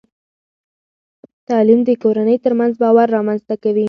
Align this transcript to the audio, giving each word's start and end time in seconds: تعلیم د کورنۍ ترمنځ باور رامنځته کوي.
تعلیم 1.49 1.79
د 1.85 1.89
کورنۍ 2.03 2.37
ترمنځ 2.45 2.73
باور 2.83 3.07
رامنځته 3.15 3.55
کوي. 3.63 3.79